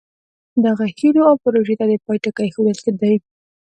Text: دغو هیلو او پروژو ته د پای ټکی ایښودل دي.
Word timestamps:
دغو 0.63 0.85
هیلو 0.99 1.21
او 1.29 1.35
پروژو 1.43 1.75
ته 1.79 1.85
د 1.87 1.93
پای 2.03 2.17
ټکی 2.23 2.43
ایښودل 2.47 2.95
دي. 3.01 3.15